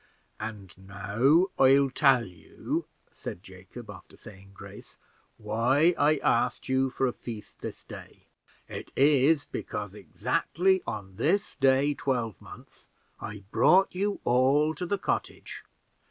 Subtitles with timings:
[0.39, 4.97] "And now I'll tell you," said Jacob, after saying grace,
[5.37, 8.23] "why I asked you for a feast this day.
[8.67, 15.63] It is because exactly on this day twelvemonth I brought you all to the cottage.